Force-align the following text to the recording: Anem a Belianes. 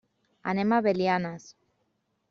Anem 0.53 0.73
a 0.73 0.81
Belianes. 0.89 1.49